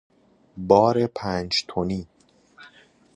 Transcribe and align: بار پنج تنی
بار 0.57 1.07
پنج 1.07 1.65
تنی 1.69 2.07